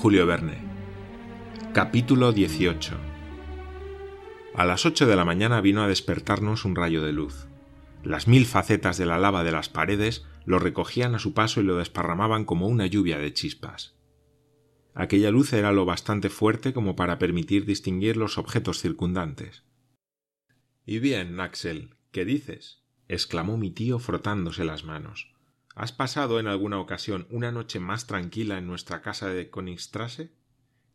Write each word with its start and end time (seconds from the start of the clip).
Julio 0.00 0.26
Verne. 0.26 0.58
Capítulo 1.74 2.30
18. 2.30 2.94
A 4.54 4.64
las 4.64 4.86
ocho 4.86 5.08
de 5.08 5.16
la 5.16 5.24
mañana 5.24 5.60
vino 5.60 5.82
a 5.82 5.88
despertarnos 5.88 6.64
un 6.64 6.76
rayo 6.76 7.02
de 7.02 7.12
luz. 7.12 7.48
Las 8.04 8.28
mil 8.28 8.46
facetas 8.46 8.96
de 8.96 9.06
la 9.06 9.18
lava 9.18 9.42
de 9.42 9.50
las 9.50 9.68
paredes 9.68 10.24
lo 10.44 10.60
recogían 10.60 11.16
a 11.16 11.18
su 11.18 11.34
paso 11.34 11.60
y 11.60 11.64
lo 11.64 11.78
desparramaban 11.78 12.44
como 12.44 12.68
una 12.68 12.86
lluvia 12.86 13.18
de 13.18 13.32
chispas. 13.34 13.96
Aquella 14.94 15.32
luz 15.32 15.52
era 15.52 15.72
lo 15.72 15.84
bastante 15.84 16.28
fuerte 16.30 16.72
como 16.72 16.94
para 16.94 17.18
permitir 17.18 17.66
distinguir 17.66 18.16
los 18.16 18.38
objetos 18.38 18.78
circundantes. 18.78 19.64
Y 20.86 21.00
bien, 21.00 21.40
Axel, 21.40 21.96
¿qué 22.12 22.24
dices? 22.24 22.84
exclamó 23.08 23.56
mi 23.56 23.72
tío 23.72 23.98
frotándose 23.98 24.64
las 24.64 24.84
manos. 24.84 25.32
¿Has 25.78 25.92
pasado 25.92 26.40
en 26.40 26.48
alguna 26.48 26.80
ocasión 26.80 27.28
una 27.30 27.52
noche 27.52 27.78
más 27.78 28.08
tranquila 28.08 28.58
en 28.58 28.66
nuestra 28.66 29.00
casa 29.00 29.28
de 29.28 29.48
Königstrasse? 29.48 30.32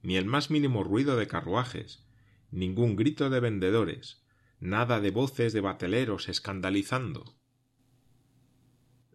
Ni 0.02 0.18
el 0.18 0.26
más 0.26 0.52
mínimo 0.52 0.84
ruido 0.84 1.16
de 1.16 1.26
carruajes, 1.26 2.06
ningún 2.52 2.98
grito 2.98 3.30
de 3.30 3.40
vendedores, 3.40 4.26
nada 4.60 5.00
de 5.00 5.10
voces 5.12 5.54
de 5.54 5.62
bateleros 5.62 6.28
escandalizando. 6.28 7.34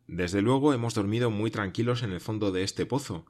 Desde 0.07 0.41
luego 0.41 0.73
hemos 0.73 0.95
dormido 0.95 1.31
muy 1.31 1.51
tranquilos 1.51 2.03
en 2.03 2.13
el 2.13 2.23
fondo 2.23 2.51
de 2.51 2.63
este 2.63 2.87
pozo, 2.87 3.27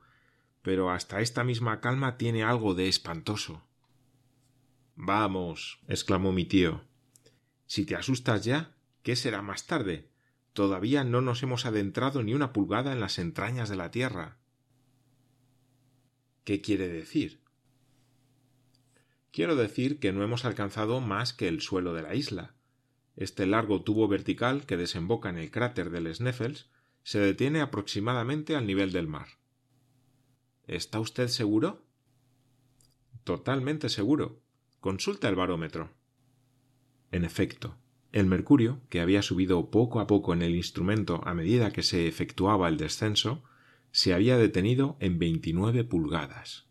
pero 0.62 0.90
hasta 0.90 1.20
esta 1.20 1.42
misma 1.42 1.80
calma 1.80 2.18
tiene 2.18 2.44
algo 2.44 2.74
de 2.74 2.86
espantoso. 2.86 3.64
Vamos, 4.94 5.80
exclamó 5.88 6.30
mi 6.30 6.44
tío. 6.44 6.84
Si 7.66 7.84
te 7.84 7.96
asustas 7.96 8.44
ya, 8.44 8.76
¿qué 9.02 9.16
será 9.16 9.42
más 9.42 9.66
tarde? 9.66 10.08
Todavía 10.58 11.04
no 11.04 11.20
nos 11.20 11.44
hemos 11.44 11.66
adentrado 11.66 12.24
ni 12.24 12.34
una 12.34 12.52
pulgada 12.52 12.92
en 12.92 12.98
las 12.98 13.20
entrañas 13.20 13.68
de 13.68 13.76
la 13.76 13.92
Tierra. 13.92 14.38
¿Qué 16.42 16.60
quiere 16.60 16.88
decir? 16.88 17.40
Quiero 19.30 19.54
decir 19.54 20.00
que 20.00 20.12
no 20.12 20.24
hemos 20.24 20.44
alcanzado 20.44 21.00
más 21.00 21.32
que 21.32 21.46
el 21.46 21.60
suelo 21.60 21.94
de 21.94 22.02
la 22.02 22.16
isla. 22.16 22.56
Este 23.14 23.46
largo 23.46 23.84
tubo 23.84 24.08
vertical 24.08 24.66
que 24.66 24.76
desemboca 24.76 25.30
en 25.30 25.38
el 25.38 25.52
cráter 25.52 25.90
del 25.90 26.12
Sneffels 26.12 26.68
se 27.04 27.20
detiene 27.20 27.60
aproximadamente 27.60 28.56
al 28.56 28.66
nivel 28.66 28.90
del 28.90 29.06
mar. 29.06 29.28
¿Está 30.66 30.98
usted 30.98 31.28
seguro? 31.28 31.86
Totalmente 33.22 33.90
seguro. 33.90 34.40
Consulta 34.80 35.28
el 35.28 35.36
barómetro. 35.36 35.92
En 37.12 37.24
efecto, 37.24 37.76
el 38.12 38.26
mercurio, 38.26 38.80
que 38.88 39.00
había 39.00 39.22
subido 39.22 39.70
poco 39.70 40.00
a 40.00 40.06
poco 40.06 40.32
en 40.32 40.42
el 40.42 40.54
instrumento 40.54 41.20
a 41.24 41.34
medida 41.34 41.72
que 41.72 41.82
se 41.82 42.08
efectuaba 42.08 42.68
el 42.68 42.76
descenso, 42.76 43.42
se 43.90 44.14
había 44.14 44.36
detenido 44.36 44.96
en 45.00 45.18
veintinueve 45.18 45.84
pulgadas. 45.84 46.68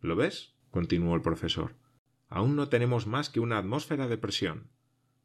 ¿Lo 0.00 0.16
ves? 0.16 0.54
continuó 0.70 1.14
el 1.14 1.22
profesor. 1.22 1.76
Aún 2.28 2.56
no 2.56 2.68
tenemos 2.68 3.06
más 3.06 3.28
que 3.28 3.40
una 3.40 3.58
atmósfera 3.58 4.08
de 4.08 4.18
presión. 4.18 4.68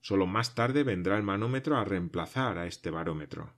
Solo 0.01 0.27
más 0.27 0.55
tarde 0.55 0.83
vendrá 0.83 1.17
el 1.17 1.23
manómetro 1.23 1.77
a 1.77 1.83
reemplazar 1.83 2.57
a 2.57 2.67
este 2.67 2.91
barómetro. 2.91 3.53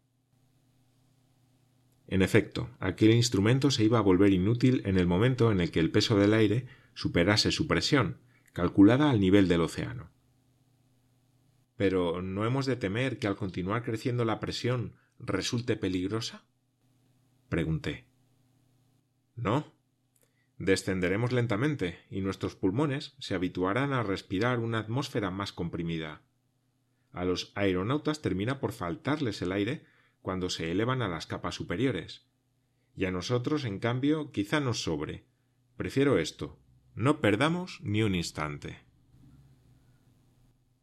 En 2.07 2.21
efecto, 2.21 2.69
aquel 2.79 3.11
instrumento 3.11 3.69
se 3.69 3.83
iba 3.83 3.99
a 3.99 4.03
volver 4.03 4.33
inútil 4.33 4.81
en 4.85 4.97
el 4.97 5.05
momento 5.05 5.51
en 5.51 5.59
el 5.61 5.71
que 5.71 5.79
el 5.79 5.91
peso 5.91 6.17
del 6.17 6.33
aire 6.33 6.67
superase 6.93 7.51
su 7.51 7.67
presión, 7.67 8.17
calculada 8.53 9.09
al 9.09 9.19
nivel 9.19 9.47
del 9.47 9.61
océano. 9.61 10.09
Pero 11.79 12.21
¿no 12.21 12.45
hemos 12.45 12.65
de 12.65 12.75
temer 12.75 13.19
que 13.19 13.27
al 13.27 13.37
continuar 13.37 13.83
creciendo 13.83 14.25
la 14.25 14.41
presión 14.41 14.97
resulte 15.17 15.77
peligrosa? 15.77 16.43
pregunté. 17.47 18.05
No, 19.37 19.71
Descenderemos 20.57 21.31
lentamente 21.31 21.99
y 22.11 22.19
nuestros 22.19 22.57
pulmones 22.57 23.15
se 23.19 23.33
habituarán 23.33 23.93
a 23.93 24.03
respirar 24.03 24.59
una 24.59 24.79
atmósfera 24.79 25.31
más 25.31 25.53
comprimida. 25.53 26.21
A 27.13 27.23
los 27.23 27.53
aeronautas 27.55 28.21
termina 28.21 28.59
por 28.59 28.73
faltarles 28.73 29.41
el 29.41 29.53
aire 29.53 29.85
cuando 30.21 30.49
se 30.49 30.69
elevan 30.71 31.01
a 31.01 31.07
las 31.07 31.27
capas 31.27 31.55
superiores. 31.55 32.25
Y 32.93 33.05
a 33.05 33.11
nosotros, 33.11 33.63
en 33.63 33.79
cambio, 33.79 34.33
quizá 34.33 34.59
nos 34.59 34.83
sobre. 34.83 35.23
Prefiero 35.77 36.19
esto. 36.19 36.59
No 36.93 37.21
perdamos 37.21 37.79
ni 37.81 38.03
un 38.03 38.15
instante. 38.15 38.88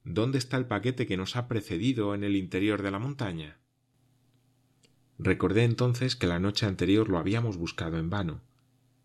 ¿Dónde 0.07 0.39
está 0.39 0.57
el 0.57 0.65
paquete 0.65 1.07
que 1.07 1.19
nos 1.19 1.37
ha 1.37 1.49
precedido 1.49 2.15
en 2.15 2.25
el 2.25 2.35
interior 2.35 2.81
de 2.81 2.91
la 2.91 2.99
montaña? 2.99 3.59
Recordé 5.19 5.65
entonces 5.65 6.17
que 6.17 6.27
la 6.27 6.41
noche 6.41 6.65
anterior 6.65 7.11
lo 7.11 7.19
habíamos 7.19 7.59
buscado 7.59 7.99
en 7.99 8.09
vano 8.09 8.41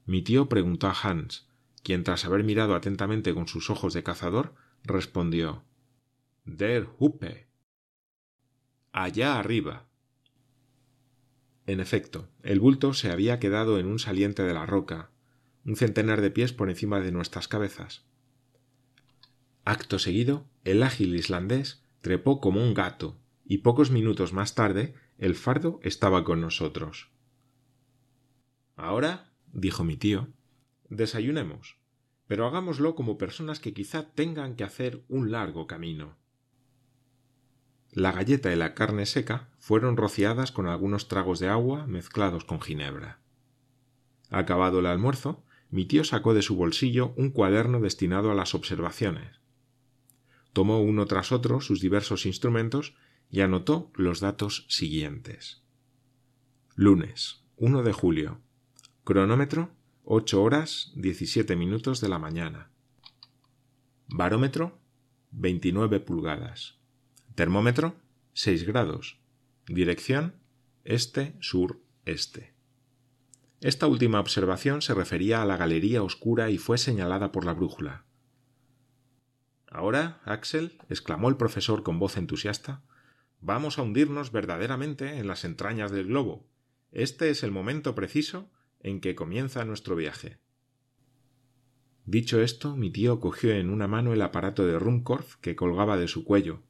mi 0.06 0.22
tío 0.22 0.50
preguntó 0.50 0.88
a 0.88 0.94
Hans, 0.94 1.48
quien 1.84 2.04
tras 2.04 2.26
haber 2.26 2.44
mirado 2.44 2.76
atentamente 2.76 3.34
con 3.34 3.48
sus 3.48 3.70
ojos 3.70 3.94
de 3.94 4.04
cazador, 4.04 4.56
respondió 4.84 5.64
Der 6.44 6.90
Huppe. 6.98 7.48
Allá 8.92 9.40
arriba. 9.40 9.88
En 11.68 11.80
efecto, 11.80 12.28
el 12.44 12.60
bulto 12.60 12.94
se 12.94 13.12
había 13.12 13.40
quedado 13.40 13.80
en 13.80 13.86
un 13.86 14.00
saliente 14.00 14.44
de 14.44 14.54
la 14.54 14.66
roca, 14.66 15.12
un 15.66 15.76
centenar 15.76 16.20
de 16.20 16.32
pies 16.32 16.52
por 16.52 16.70
encima 16.70 17.00
de 17.00 17.12
nuestras 17.12 17.48
cabezas. 17.48 18.04
Acto 19.64 20.00
seguido, 20.00 20.48
el 20.64 20.82
ágil 20.82 21.16
islandés 21.16 21.84
trepó 22.02 22.42
como 22.42 22.62
un 22.62 22.74
gato, 22.74 23.18
y 23.46 23.60
pocos 23.60 23.92
minutos 23.92 24.34
más 24.34 24.56
tarde 24.56 24.96
el 25.18 25.36
fardo 25.36 25.80
estaba 25.84 26.24
con 26.24 26.42
nosotros. 26.42 27.12
Ahora 28.76 29.30
dijo 29.54 29.84
mi 29.84 29.98
tío, 29.98 30.30
desayunemos, 30.90 31.78
pero 32.28 32.48
hagámoslo 32.48 32.96
como 32.96 33.18
personas 33.18 33.60
que 33.60 33.74
quizá 33.74 34.14
tengan 34.14 34.56
que 34.56 34.64
hacer 34.64 35.04
un 35.10 35.32
largo 35.32 35.68
camino. 35.68 36.16
La 37.92 38.14
galleta 38.14 38.52
y 38.54 38.56
la 38.56 38.74
carne 38.74 39.06
seca 39.06 39.50
fueron 39.60 39.98
rociadas 39.98 40.52
con 40.52 40.68
algunos 40.68 41.10
tragos 41.10 41.40
de 41.40 41.50
agua 41.50 41.86
mezclados 41.88 42.46
con 42.46 42.62
ginebra. 42.62 43.20
Acabado 44.30 44.80
el 44.80 44.86
almuerzo, 44.86 45.44
mi 45.70 45.86
tío 45.86 46.06
sacó 46.06 46.34
de 46.34 46.42
su 46.42 46.56
bolsillo 46.56 47.14
un 47.18 47.32
cuaderno 47.32 47.82
destinado 47.82 48.32
a 48.32 48.36
las 48.36 48.56
observaciones. 48.56 49.41
Tomó 50.54 50.82
uno 50.82 51.06
tras 51.06 51.32
otro 51.32 51.62
sus 51.62 51.80
diversos 51.80 52.26
instrumentos 52.26 52.94
y 53.30 53.42
anotó 53.42 53.92
los 53.96 54.20
datos 54.20 54.66
siguientes. 54.68 55.64
Lunes 56.76 57.44
1 57.58 57.84
de 57.84 57.94
julio 57.94 58.42
Cronómetro 59.04 59.72
8 60.04 60.44
horas 60.44 60.92
17 60.96 61.56
minutos 61.56 62.02
de 62.02 62.10
la 62.10 62.20
mañana. 62.20 62.70
Barómetro 64.08 64.78
29 65.32 66.00
pulgadas. 66.02 66.78
Termómetro 67.36 67.96
6 68.34 68.66
grados. 68.66 69.20
Dirección 69.68 70.36
este-sur-este. 70.84 72.54
Esta 73.62 73.88
última 73.88 74.20
observación 74.20 74.82
se 74.82 74.94
refería 74.94 75.42
a 75.42 75.46
la 75.46 75.56
galería 75.56 76.04
oscura 76.04 76.50
y 76.50 76.58
fue 76.58 76.78
señalada 76.78 77.32
por 77.32 77.46
la 77.46 77.54
brújula. 77.54 78.06
Ahora, 79.72 80.20
Axel, 80.26 80.78
exclamó 80.90 81.30
el 81.30 81.38
profesor 81.38 81.82
con 81.82 81.98
voz 81.98 82.18
entusiasta, 82.18 82.84
vamos 83.40 83.80
a 83.80 83.84
hundirnos 83.84 84.34
verdaderamente 84.34 85.18
en 85.18 85.28
las 85.28 85.46
entrañas 85.46 85.91
del 85.91 86.08
globo. 86.08 86.46
Este 86.91 87.29
es 87.29 87.41
el 87.41 87.52
momento 87.52 87.96
preciso 87.96 88.52
en 88.82 89.00
que 89.00 89.16
comienza 89.16 89.64
nuestro 89.64 89.96
viaje. 89.96 90.40
Dicho 92.06 92.41
esto, 92.41 92.76
mi 92.76 92.91
tío 92.91 93.22
cogió 93.22 93.53
en 93.53 93.70
una 93.70 93.88
mano 93.88 94.12
el 94.12 94.22
aparato 94.22 94.66
de 94.66 94.78
Ruhmkorff 94.78 95.38
que 95.38 95.56
colgaba 95.56 95.96
de 95.96 96.09
su 96.09 96.26
cuello, 96.26 96.64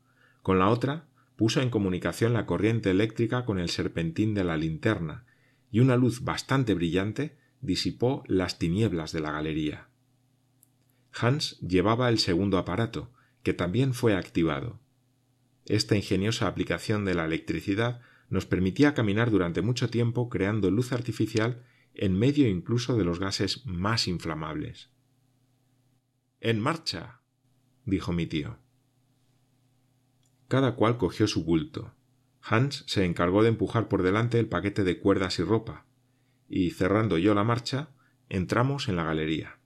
con 0.44 0.60
la 0.60 0.70
otra 0.70 1.08
puso 1.36 1.60
en 1.60 1.72
comunicación 1.72 2.34
la 2.34 2.46
corriente 2.46 2.92
eléctrica 2.92 3.46
con 3.46 3.58
el 3.58 3.70
serpentín 3.70 4.36
de 4.36 4.44
la 4.44 4.58
linterna, 4.58 5.26
y 5.72 5.80
una 5.80 5.98
luz 5.98 6.24
bastante 6.24 6.76
brillante 6.76 7.36
disipó 7.62 8.24
las 8.28 8.60
tinieblas 8.60 9.12
de 9.12 9.22
la 9.22 9.32
galería. 9.32 9.88
Hans 11.14 11.60
llevaba 11.60 12.10
el 12.10 12.20
segundo 12.20 12.58
aparato, 12.58 13.12
que 13.44 13.54
también 13.54 13.94
fue 13.94 14.16
activado. 14.16 14.80
Esta 15.66 15.96
ingeniosa 15.96 16.48
aplicación 16.48 17.06
de 17.06 17.14
la 17.14 17.26
electricidad 17.26 18.02
nos 18.30 18.46
permitía 18.46 18.94
caminar 18.94 19.30
durante 19.30 19.62
mucho 19.62 19.90
tiempo 19.90 20.30
creando 20.30 20.72
luz 20.72 20.94
artificial 20.94 21.64
en 21.94 22.18
medio 22.18 22.48
incluso 22.48 22.98
de 22.98 23.04
los 23.04 23.20
gases 23.20 23.66
más 23.66 24.08
inflamables. 24.08 24.90
En 26.40 26.60
marcha. 26.60 27.22
dijo 27.86 28.14
mi 28.14 28.26
tío. 28.26 28.58
Cada 30.48 30.76
cual 30.76 30.98
cogió 30.98 31.28
su 31.28 31.44
bulto. 31.44 31.94
Hans 32.42 32.84
se 32.88 33.06
encargó 33.06 33.44
de 33.44 33.50
empujar 33.50 33.88
por 33.88 34.02
delante 34.02 34.40
el 34.40 34.48
paquete 34.48 34.84
de 34.84 35.00
cuerdas 35.00 35.40
y 35.40 35.44
ropa, 35.44 35.86
y 36.50 36.72
cerrando 36.72 37.18
yo 37.18 37.34
la 37.34 37.44
marcha, 37.44 37.90
entramos 38.30 38.90
en 38.90 38.96
la 38.96 39.04
galería. 39.04 39.61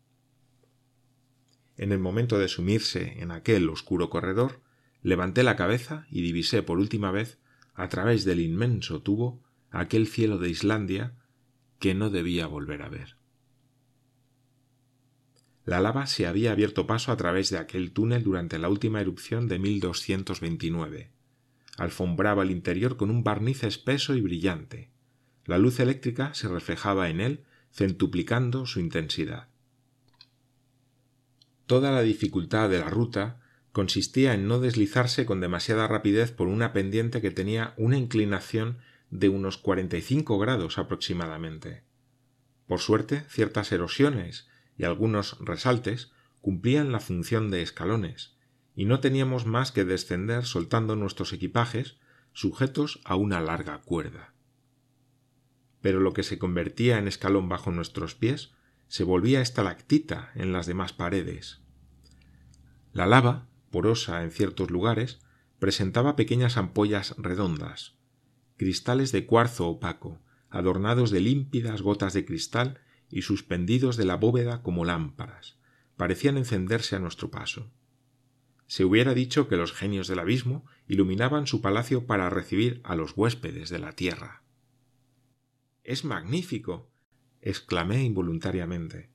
En 1.78 1.92
el 1.92 2.00
momento 2.00 2.40
de 2.40 2.48
sumirse 2.48 3.22
en 3.22 3.32
aquel 3.32 3.70
oscuro 3.70 4.10
corredor, 4.10 4.62
levanté 5.02 5.44
la 5.44 5.56
cabeza 5.56 6.08
y 6.10 6.22
divisé 6.22 6.64
por 6.64 6.80
última 6.80 7.12
vez, 7.12 7.38
a 7.74 7.90
través 7.90 8.24
del 8.24 8.40
inmenso 8.40 9.02
tubo, 9.02 9.44
aquel 9.70 10.08
cielo 10.08 10.38
de 10.38 10.50
Islandia 10.50 11.14
que 11.80 11.94
no 11.94 12.10
debía 12.10 12.48
volver 12.48 12.82
a 12.82 12.90
ver. 12.90 13.18
La 15.66 15.82
lava 15.82 16.06
se 16.08 16.28
había 16.28 16.52
abierto 16.52 16.86
paso 16.86 17.12
a 17.12 17.18
través 17.18 17.50
de 17.50 17.58
aquel 17.58 17.92
túnel 17.92 18.24
durante 18.24 18.60
la 18.60 18.70
última 18.70 19.02
erupción 19.02 19.48
de 19.48 19.60
1229. 19.60 21.12
Alfombraba 21.78 22.44
el 22.44 22.52
interior 22.52 22.98
con 22.98 23.10
un 23.10 23.24
barniz 23.24 23.64
espeso 23.64 24.16
y 24.16 24.22
brillante. 24.22 24.92
La 25.44 25.58
luz 25.58 25.80
eléctrica 25.80 26.34
se 26.34 26.48
reflejaba 26.48 27.10
en 27.10 27.20
él, 27.20 27.44
centuplicando 27.72 28.66
su 28.66 28.80
intensidad. 28.80 29.50
Toda 31.66 31.92
la 31.92 32.02
dificultad 32.02 32.70
de 32.70 32.80
la 32.80 32.90
ruta 32.90 33.42
consistía 33.72 34.34
en 34.34 34.48
no 34.48 34.60
deslizarse 34.60 35.26
con 35.26 35.42
demasiada 35.42 35.88
rapidez 35.88 36.32
por 36.32 36.48
una 36.48 36.74
pendiente 36.74 37.22
que 37.22 37.32
tenía 37.32 37.74
una 37.78 37.98
inclinación 37.98 38.78
de 39.10 39.30
unos 39.30 39.58
cuarenta 39.58 39.98
y 39.98 40.02
cinco 40.02 40.38
grados 40.40 40.78
aproximadamente. 40.78 41.84
Por 42.68 42.80
suerte, 42.80 43.24
ciertas 43.30 43.72
erosiones 43.72 44.48
y 44.78 44.84
algunos 44.84 45.38
resaltes 45.40 46.12
cumplían 46.42 46.92
la 46.92 47.00
función 47.00 47.50
de 47.50 47.62
escalones, 47.62 48.36
y 48.76 48.86
no 48.86 49.00
teníamos 49.00 49.46
más 49.46 49.72
que 49.72 49.86
descender 49.86 50.46
soltando 50.46 50.96
nuestros 50.96 51.34
equipajes 51.34 51.98
sujetos 52.34 53.00
a 53.06 53.16
una 53.16 53.42
larga 53.42 53.82
cuerda. 53.82 54.34
Pero 55.82 56.00
lo 56.00 56.14
que 56.14 56.24
se 56.24 56.38
convertía 56.38 56.98
en 56.98 57.08
escalón 57.08 57.50
bajo 57.50 57.72
nuestros 57.72 58.16
pies 58.16 58.54
se 58.96 59.04
volvía 59.04 59.42
estalactita 59.42 60.32
en 60.36 60.54
las 60.54 60.68
demás 60.68 60.94
paredes. 60.94 61.60
La 62.94 63.06
lava, 63.06 63.50
porosa 63.70 64.24
en 64.24 64.32
ciertos 64.32 64.72
lugares, 64.72 65.20
presentaba 65.60 66.16
pequeñas 66.16 66.56
ampollas 66.56 67.14
redondas, 67.18 67.98
cristales 68.56 69.12
de 69.12 69.26
cuarzo 69.26 69.68
opaco, 69.68 70.22
adornados 70.50 71.12
de 71.12 71.20
límpidas 71.20 71.82
gotas 71.82 72.14
de 72.14 72.24
cristal 72.24 72.80
y 73.12 73.24
suspendidos 73.24 73.98
de 73.98 74.06
la 74.06 74.16
bóveda 74.16 74.62
como 74.64 74.86
lámparas, 74.86 75.58
parecían 75.98 76.38
encenderse 76.38 76.96
a 76.96 77.00
nuestro 77.00 77.30
paso. 77.30 77.70
Se 78.66 78.86
hubiera 78.86 79.14
dicho 79.14 79.50
que 79.50 79.58
los 79.58 79.74
genios 79.74 80.08
del 80.08 80.20
abismo 80.20 80.66
iluminaban 80.88 81.48
su 81.48 81.60
palacio 81.60 82.08
para 82.08 82.30
recibir 82.30 82.80
a 82.86 82.96
los 82.96 83.12
huéspedes 83.18 83.70
de 83.70 83.80
la 83.80 83.92
tierra. 83.92 84.44
Es 85.84 86.06
magnífico. 86.06 86.90
Exclamé 87.46 88.04
involuntariamente. 88.04 89.12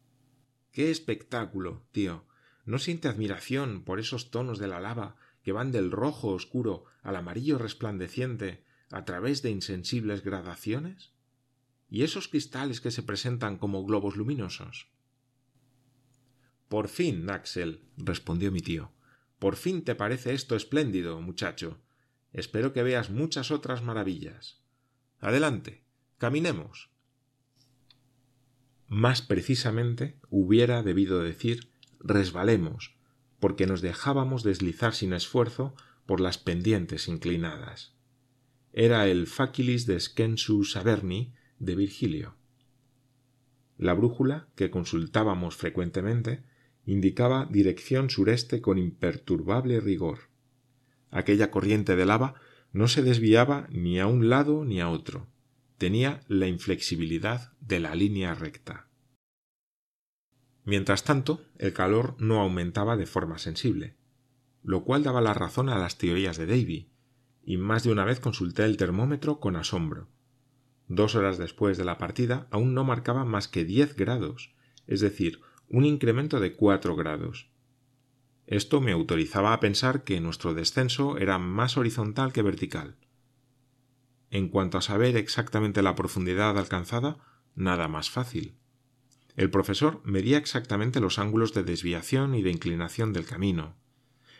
Qué 0.71 0.91
espectáculo, 0.93 1.83
tío. 1.91 2.25
¿No 2.65 2.79
siente 2.79 3.09
admiración 3.09 3.83
por 3.83 3.99
esos 3.99 4.31
tonos 4.31 4.61
de 4.61 4.69
la 4.69 4.79
lava 4.79 5.17
que 5.43 5.51
van 5.51 5.73
del 5.73 5.91
rojo 5.91 6.29
oscuro 6.29 6.85
al 7.03 7.17
amarillo 7.17 7.59
resplandeciente 7.59 8.65
a 8.91 9.05
través 9.05 9.43
de 9.43 9.51
insensibles 9.51 10.23
gradaciones? 10.23 11.13
¿Y 11.91 12.05
esos 12.05 12.29
cristales 12.29 12.81
que 12.81 12.93
se 12.93 13.03
presentan 13.03 13.59
como 13.59 13.85
globos 13.85 14.15
luminosos? 14.15 14.87
Por 16.69 16.87
fin, 16.87 17.29
Axel, 17.31 17.83
respondió 17.97 18.53
mi 18.53 18.61
tío. 18.61 18.93
Por 19.41 19.57
fin 19.57 19.83
te 19.83 19.97
parece 19.97 20.35
esto 20.35 20.55
espléndido, 20.55 21.21
muchacho. 21.21 21.81
Espero 22.33 22.73
que 22.73 22.85
veas 22.85 23.11
muchas 23.11 23.51
otras 23.51 23.83
maravillas. 23.83 24.61
Adelante, 25.19 25.83
caminemos. 26.19 26.91
Más 28.91 29.23
precisamente 29.23 30.17
hubiera 30.31 30.83
debido 30.83 31.23
decir 31.23 31.71
resbalemos, 32.01 32.97
porque 33.39 33.69
nos 33.69 33.83
dejábamos 33.83 34.43
deslizar 34.43 34.95
sin 34.95 35.13
esfuerzo 35.13 35.77
por 36.07 36.21
las 36.21 36.39
pendientes 36.39 37.07
inclinadas. 37.07 37.95
Era 38.73 39.07
el 39.07 39.29
Facilis 39.29 39.87
de 39.87 40.01
Scensu 40.01 40.65
Saverni 40.65 41.33
de 41.61 41.77
Virgilio. 41.77 42.35
La 43.79 43.95
brújula, 43.95 44.49
que 44.57 44.73
consultábamos 44.73 45.55
frecuentemente, 45.55 46.43
indicaba 46.85 47.47
dirección 47.49 48.11
sureste 48.11 48.61
con 48.61 48.77
imperturbable 48.77 49.79
rigor. 49.79 50.31
Aquella 51.13 51.53
corriente 51.53 51.95
de 51.95 52.07
lava 52.07 52.35
no 52.73 52.89
se 52.89 53.05
desviaba 53.05 53.69
ni 53.71 54.01
a 54.01 54.09
un 54.09 54.29
lado 54.29 54.65
ni 54.65 54.81
a 54.81 54.89
otro. 54.89 55.29
Tenía 55.81 56.21
la 56.29 56.47
inflexibilidad 56.47 57.55
de 57.63 57.81
la 57.81 57.95
línea 57.95 58.35
recta. 58.35 58.91
Mientras 60.67 61.05
tanto, 61.05 61.41
el 61.57 61.73
calor 61.73 62.17
no 62.19 62.43
aumentaba 62.43 62.99
de 62.99 63.07
forma 63.07 63.39
sensible, 63.39 63.97
lo 64.63 64.85
cual 64.85 65.05
daba 65.05 65.23
la 65.23 65.33
razón 65.33 65.71
a 65.71 65.79
las 65.79 65.97
teorías 65.97 66.37
de 66.37 66.45
Davy, 66.45 66.91
y 67.43 67.57
más 67.57 67.83
de 67.83 67.93
una 67.93 68.05
vez 68.05 68.21
consulté 68.21 68.67
el 68.67 68.77
termómetro 68.77 69.41
con 69.41 69.57
asombro. 69.57 70.11
Dos 70.87 71.15
horas 71.15 71.39
después 71.39 71.79
de 71.79 71.87
la 71.87 71.97
partida 71.97 72.47
aún 72.51 72.75
no 72.75 72.85
marcaba 72.85 73.25
más 73.25 73.49
que 73.49 73.65
diez 73.65 73.97
grados, 73.97 74.55
es 74.87 75.01
decir, 75.01 75.41
un 75.71 75.87
incremento 75.87 76.41
de 76.41 76.53
cuatro 76.53 76.95
grados. 76.95 77.49
Esto 78.47 78.83
me 78.83 78.93
autorizaba 78.93 79.55
a 79.55 79.61
pensar 79.61 80.05
que 80.05 80.21
nuestro 80.21 80.53
descenso 80.53 81.17
era 81.17 81.39
más 81.39 81.79
horizontal 81.79 82.35
que 82.35 82.43
vertical. 82.43 82.99
En 84.31 84.49
cuanto 84.49 84.79
a 84.79 84.83
saber 84.83 85.17
exactamente 85.17 85.83
la 85.83 85.97
profundidad 85.97 86.57
alcanzada, 86.57 87.19
nada 87.55 87.89
más 87.89 88.11
fácil. 88.11 88.57
El 89.37 89.51
profesor 89.51 90.01
medía 90.05 90.39
exactamente 90.39 91.01
los 91.01 91.19
ángulos 91.19 91.55
de 91.55 91.65
desviación 91.65 92.35
y 92.35 92.43
de 92.43 92.51
inclinación 92.51 93.13
del 93.13 93.27
camino, 93.27 93.77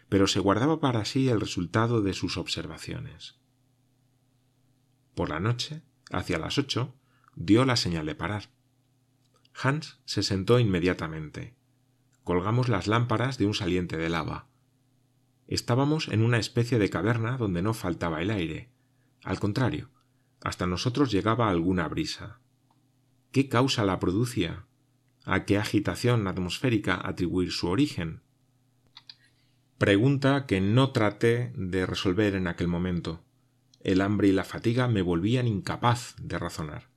pero 0.09 0.27
se 0.27 0.41
guardaba 0.41 0.81
para 0.81 1.05
sí 1.05 1.29
el 1.29 1.41
resultado 1.41 2.03
de 2.03 2.15
sus 2.15 2.37
observaciones. 2.37 3.39
Por 5.15 5.29
la 5.29 5.41
noche, 5.41 5.83
hacia 6.11 6.39
las 6.39 6.59
ocho, 6.59 6.95
dio 7.35 7.65
la 7.65 7.77
señal 7.77 8.07
de 8.07 8.15
parar. 8.15 8.51
Hans 9.55 9.99
se 10.05 10.23
sentó 10.23 10.59
inmediatamente. 10.59 11.55
Colgamos 12.25 12.69
las 12.69 12.87
lámparas 12.87 13.39
de 13.39 13.47
un 13.47 13.55
saliente 13.55 13.97
de 13.97 14.09
lava. 14.09 14.47
Estábamos 15.47 16.09
en 16.09 16.23
una 16.23 16.39
especie 16.39 16.79
de 16.79 16.91
caverna 16.91 17.37
donde 17.37 17.63
no 17.63 17.75
faltaba 17.75 18.23
el 18.23 18.31
aire. 18.31 18.71
Al 19.23 19.39
contrario, 19.39 19.91
hasta 20.43 20.67
nosotros 20.67 21.11
llegaba 21.11 21.51
alguna 21.51 21.89
brisa. 21.89 22.41
¿Qué 23.33 23.49
causa 23.49 23.85
la 23.85 24.01
producía? 24.01 24.67
¿A 25.25 25.45
qué 25.45 25.59
agitación 25.59 26.27
atmosférica 26.27 27.01
atribuir 27.03 27.53
su 27.53 27.69
origen? 27.69 28.23
Pregunta 29.79 30.47
que 30.47 30.61
no 30.61 30.91
traté 30.91 31.53
de 31.55 31.87
resolver 31.87 32.35
en 32.35 32.47
aquel 32.47 32.69
momento. 32.69 33.23
El 33.81 34.01
hambre 34.01 34.29
y 34.29 34.33
la 34.33 34.45
fatiga 34.45 34.89
me 34.89 35.03
volvían 35.03 35.47
incapaz 35.47 36.15
de 36.19 36.39
razonar. 36.39 36.89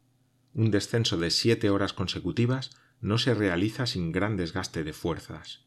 Un 0.53 0.69
descenso 0.69 1.17
de 1.17 1.31
siete 1.31 1.69
horas 1.69 1.93
consecutivas 1.93 2.71
no 2.99 3.17
se 3.17 3.33
realiza 3.33 3.85
sin 3.85 4.11
gran 4.11 4.37
desgaste 4.37 4.83
de 4.83 4.93
fuerzas. 4.93 5.65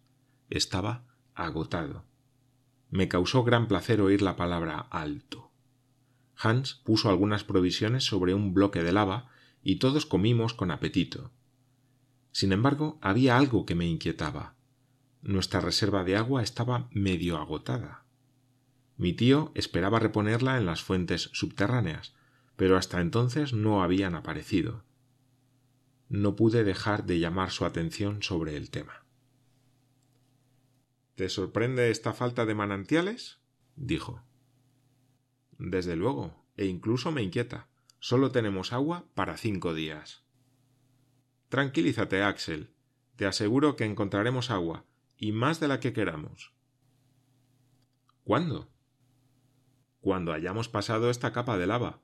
Estaba 0.48 1.04
agotado. 1.34 2.04
Me 2.90 3.08
causó 3.08 3.44
gran 3.44 3.66
placer 3.68 4.00
oír 4.00 4.22
la 4.22 4.36
palabra 4.36 4.78
alto. 4.90 5.45
Hans 6.36 6.74
puso 6.84 7.08
algunas 7.08 7.44
provisiones 7.44 8.04
sobre 8.04 8.34
un 8.34 8.52
bloque 8.52 8.82
de 8.82 8.92
lava 8.92 9.28
y 9.62 9.76
todos 9.76 10.06
comimos 10.06 10.54
con 10.54 10.70
apetito. 10.70 11.30
Sin 12.30 12.52
embargo, 12.52 12.98
había 13.00 13.38
algo 13.38 13.64
que 13.64 13.74
me 13.74 13.86
inquietaba. 13.86 14.54
Nuestra 15.22 15.60
reserva 15.60 16.04
de 16.04 16.16
agua 16.16 16.42
estaba 16.42 16.88
medio 16.92 17.38
agotada. 17.38 18.04
Mi 18.96 19.12
tío 19.12 19.52
esperaba 19.54 19.98
reponerla 19.98 20.58
en 20.58 20.66
las 20.66 20.82
fuentes 20.82 21.30
subterráneas, 21.32 22.14
pero 22.56 22.76
hasta 22.76 23.00
entonces 23.00 23.52
no 23.52 23.82
habían 23.82 24.14
aparecido. 24.14 24.84
No 26.08 26.36
pude 26.36 26.62
dejar 26.62 27.04
de 27.04 27.18
llamar 27.18 27.50
su 27.50 27.64
atención 27.64 28.22
sobre 28.22 28.56
el 28.56 28.70
tema. 28.70 29.04
¿Te 31.14 31.28
sorprende 31.30 31.90
esta 31.90 32.12
falta 32.12 32.44
de 32.44 32.54
manantiales? 32.54 33.38
dijo. 33.74 34.25
Desde 35.58 35.96
luego, 35.96 36.44
e 36.56 36.66
incluso 36.66 37.12
me 37.12 37.22
inquieta. 37.22 37.68
Solo 37.98 38.30
tenemos 38.30 38.72
agua 38.72 39.06
para 39.14 39.36
cinco 39.36 39.74
días. 39.74 40.24
Tranquilízate, 41.48 42.22
Axel. 42.22 42.74
Te 43.16 43.26
aseguro 43.26 43.76
que 43.76 43.84
encontraremos 43.84 44.50
agua, 44.50 44.84
y 45.16 45.32
más 45.32 45.60
de 45.60 45.68
la 45.68 45.80
que 45.80 45.92
queramos. 45.92 46.52
¿Cuándo? 48.24 48.70
Cuando 50.00 50.32
hayamos 50.32 50.68
pasado 50.68 51.10
esta 51.10 51.32
capa 51.32 51.56
de 51.56 51.66
lava. 51.66 52.02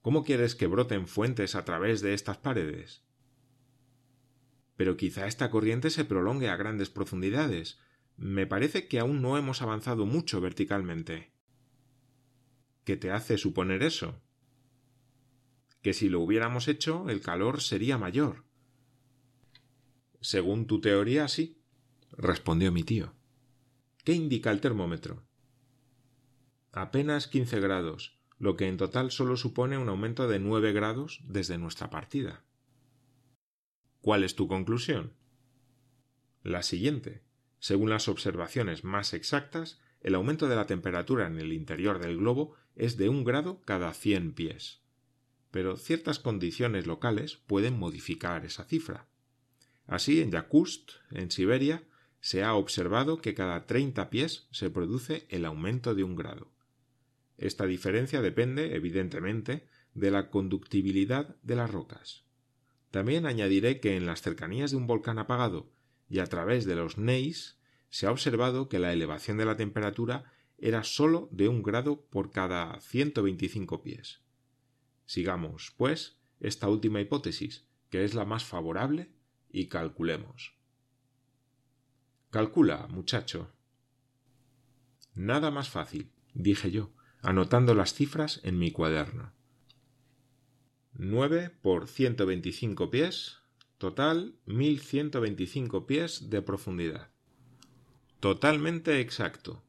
¿Cómo 0.00 0.24
quieres 0.24 0.54
que 0.54 0.66
broten 0.66 1.06
fuentes 1.06 1.54
a 1.54 1.64
través 1.64 2.00
de 2.00 2.14
estas 2.14 2.38
paredes? 2.38 3.02
Pero 4.76 4.96
quizá 4.96 5.26
esta 5.26 5.50
corriente 5.50 5.90
se 5.90 6.04
prolongue 6.04 6.48
a 6.48 6.56
grandes 6.56 6.90
profundidades. 6.90 7.78
Me 8.16 8.46
parece 8.46 8.88
que 8.88 8.98
aún 8.98 9.22
no 9.22 9.36
hemos 9.36 9.62
avanzado 9.62 10.06
mucho 10.06 10.40
verticalmente. 10.40 11.33
¿Qué 12.84 12.96
te 12.96 13.10
hace 13.10 13.38
suponer 13.38 13.82
eso? 13.82 14.20
Que 15.82 15.94
si 15.94 16.08
lo 16.08 16.20
hubiéramos 16.20 16.68
hecho, 16.68 17.08
el 17.08 17.20
calor 17.20 17.60
sería 17.60 17.98
mayor. 17.98 18.44
Según 20.20 20.66
tu 20.66 20.80
teoría, 20.80 21.28
sí, 21.28 21.58
respondió 22.12 22.72
mi 22.72 22.82
tío. 22.82 23.14
¿Qué 24.04 24.12
indica 24.12 24.50
el 24.50 24.60
termómetro? 24.60 25.22
Apenas 26.72 27.28
quince 27.28 27.60
grados, 27.60 28.18
lo 28.38 28.56
que 28.56 28.68
en 28.68 28.76
total 28.76 29.10
solo 29.10 29.36
supone 29.36 29.78
un 29.78 29.88
aumento 29.88 30.28
de 30.28 30.38
9 30.38 30.72
grados 30.72 31.20
desde 31.24 31.56
nuestra 31.56 31.88
partida. 31.88 32.44
¿Cuál 34.00 34.24
es 34.24 34.34
tu 34.34 34.48
conclusión? 34.48 35.14
La 36.42 36.62
siguiente. 36.62 37.22
Según 37.58 37.88
las 37.88 38.08
observaciones 38.08 38.84
más 38.84 39.14
exactas, 39.14 39.80
el 40.02 40.14
aumento 40.14 40.48
de 40.48 40.56
la 40.56 40.66
temperatura 40.66 41.26
en 41.26 41.38
el 41.38 41.54
interior 41.54 41.98
del 41.98 42.18
globo 42.18 42.54
es 42.76 42.96
de 42.96 43.08
un 43.08 43.24
grado 43.24 43.60
cada 43.64 43.92
100 43.92 44.32
pies. 44.32 44.80
Pero 45.50 45.76
ciertas 45.76 46.18
condiciones 46.18 46.86
locales 46.86 47.36
pueden 47.46 47.78
modificar 47.78 48.44
esa 48.44 48.64
cifra. 48.64 49.06
Así, 49.86 50.20
en 50.20 50.30
Yakutsk, 50.30 50.90
en 51.10 51.30
Siberia, 51.30 51.84
se 52.20 52.42
ha 52.42 52.54
observado 52.54 53.18
que 53.18 53.34
cada 53.34 53.66
30 53.66 54.10
pies 54.10 54.48
se 54.50 54.70
produce 54.70 55.26
el 55.28 55.44
aumento 55.44 55.94
de 55.94 56.04
un 56.04 56.16
grado. 56.16 56.50
Esta 57.36 57.66
diferencia 57.66 58.22
depende, 58.22 58.74
evidentemente, 58.74 59.66
de 59.92 60.10
la 60.10 60.30
conductibilidad 60.30 61.36
de 61.42 61.56
las 61.56 61.70
rocas. 61.70 62.24
También 62.90 63.26
añadiré 63.26 63.80
que 63.80 63.96
en 63.96 64.06
las 64.06 64.22
cercanías 64.22 64.70
de 64.70 64.76
un 64.76 64.86
volcán 64.86 65.18
apagado 65.18 65.70
y 66.08 66.20
a 66.20 66.26
través 66.26 66.64
de 66.64 66.76
los 66.76 66.96
NEIS 66.96 67.58
se 67.90 68.06
ha 68.06 68.10
observado 68.10 68.68
que 68.68 68.78
la 68.78 68.92
elevación 68.92 69.36
de 69.36 69.44
la 69.44 69.56
temperatura 69.56 70.32
era 70.64 70.82
sólo 70.82 71.28
de 71.30 71.46
un 71.46 71.62
grado 71.62 72.06
por 72.06 72.30
cada 72.30 72.80
125 72.80 73.82
pies. 73.82 74.22
Sigamos, 75.04 75.74
pues, 75.76 76.16
esta 76.40 76.70
última 76.70 77.02
hipótesis, 77.02 77.66
que 77.90 78.02
es 78.02 78.14
la 78.14 78.24
más 78.24 78.46
favorable, 78.46 79.12
y 79.50 79.66
calculemos. 79.66 80.56
Calcula, 82.30 82.86
muchacho. 82.86 83.52
Nada 85.14 85.50
más 85.50 85.68
fácil, 85.68 86.10
dije 86.32 86.70
yo, 86.70 86.94
anotando 87.20 87.74
las 87.74 87.92
cifras 87.92 88.40
en 88.42 88.58
mi 88.58 88.72
cuaderno. 88.72 89.34
9 90.94 91.50
por 91.60 91.88
125 91.88 92.88
pies, 92.88 93.36
total 93.76 94.38
1125 94.46 95.86
pies 95.86 96.30
de 96.30 96.40
profundidad. 96.40 97.10
Totalmente 98.20 99.00
exacto. 99.00 99.62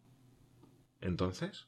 Entonces, 1.06 1.68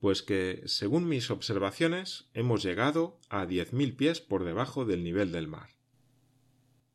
pues 0.00 0.22
que, 0.22 0.62
según 0.66 1.08
mis 1.08 1.30
observaciones, 1.30 2.28
hemos 2.34 2.62
llegado 2.62 3.20
a 3.28 3.46
10.000 3.46 3.96
pies 3.96 4.20
por 4.20 4.44
debajo 4.44 4.84
del 4.84 5.04
nivel 5.04 5.30
del 5.30 5.46
mar. 5.46 5.70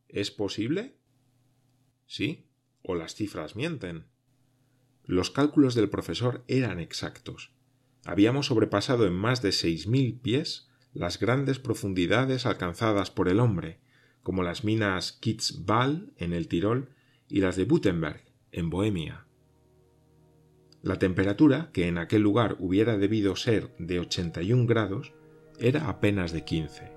¿Es 0.10 0.32
posible? 0.32 0.98
Sí, 2.06 2.48
o 2.82 2.96
las 2.96 3.16
cifras 3.16 3.56
mienten. 3.56 4.06
Los 5.06 5.32
cálculos 5.32 5.76
del 5.76 5.90
profesor 5.90 6.44
eran 6.48 6.80
exactos 6.80 7.52
habíamos 8.08 8.46
sobrepasado 8.46 9.06
en 9.06 9.14
más 9.14 9.42
de 9.42 9.52
seis 9.52 9.86
mil 9.86 10.18
pies 10.18 10.70
las 10.94 11.20
grandes 11.20 11.60
profundidades 11.60 12.46
alcanzadas 12.46 13.12
por 13.12 13.28
el 13.28 13.42
hombre, 13.42 13.80
como 14.24 14.44
las 14.44 14.64
minas 14.64 15.12
Kitzbühel 15.12 16.14
en 16.16 16.32
el 16.32 16.48
Tirol 16.48 16.90
y 17.28 17.42
las 17.42 17.58
de 17.58 17.66
Gutenberg 17.66 18.24
en 18.54 18.70
Bohemia. 18.70 19.27
La 20.84 21.00
temperatura, 21.00 21.70
que 21.74 21.88
en 21.88 21.98
aquel 21.98 22.22
lugar 22.22 22.56
hubiera 22.60 22.98
debido 22.98 23.36
ser 23.36 23.70
de 23.78 24.00
81 24.00 24.68
grados, 24.68 25.14
era 25.60 25.90
apenas 25.90 26.32
de 26.32 26.44
15. 26.44 26.92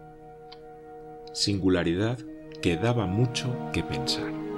Singularidad 1.32 2.18
que 2.60 2.76
daba 2.76 3.06
mucho 3.06 3.56
que 3.72 3.82
pensar. 3.82 4.49